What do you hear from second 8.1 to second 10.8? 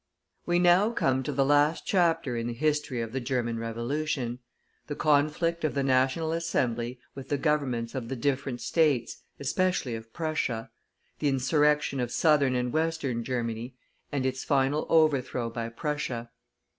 different States, especially of Prussia;